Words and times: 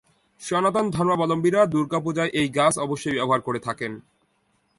সনাতন 0.41 0.85
ধর্মাবলম্বীরা 0.89 1.61
দুর্গাপূজায় 1.65 2.31
এই 2.33 2.47
গাছ 2.49 2.73
অবশ্যই 2.77 3.15
ব্যবহার 3.15 3.41
করে 3.41 3.59
থাকেন। 3.59 3.91